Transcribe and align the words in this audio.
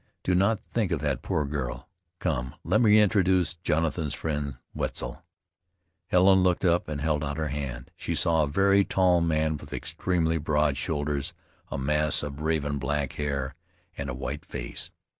Do 0.23 0.33
not 0.33 0.59
think 0.63 0.91
of 0.91 0.99
that 1.01 1.21
poor 1.21 1.45
girl. 1.45 1.87
Come, 2.17 2.55
let 2.63 2.81
me 2.81 2.99
introduce 2.99 3.53
Jonathan's 3.53 4.15
friend, 4.15 4.57
Wetzel!" 4.73 5.21
Helen 6.07 6.41
looked 6.41 6.65
up 6.65 6.87
and 6.87 6.99
held 6.99 7.23
out 7.23 7.37
her 7.37 7.49
hand. 7.49 7.91
She 7.95 8.15
saw 8.15 8.41
a 8.41 8.47
very 8.47 8.83
tall 8.83 9.21
man 9.21 9.57
with 9.57 9.71
extremely 9.73 10.39
broad 10.39 10.75
shoulders, 10.75 11.35
a 11.69 11.77
mass 11.77 12.23
of 12.23 12.39
raven 12.41 12.79
black 12.79 13.13
hair, 13.13 13.53
and 13.95 14.09
a 14.09 14.15
white 14.15 14.43
face. 14.43 14.89